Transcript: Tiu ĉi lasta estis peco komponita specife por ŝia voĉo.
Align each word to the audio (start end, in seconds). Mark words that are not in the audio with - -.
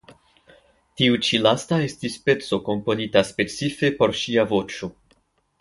Tiu 1.01 1.17
ĉi 1.27 1.39
lasta 1.41 1.79
estis 1.89 2.17
peco 2.29 2.61
komponita 2.71 3.23
specife 3.33 3.93
por 4.01 4.19
ŝia 4.23 4.51
voĉo. 4.57 4.95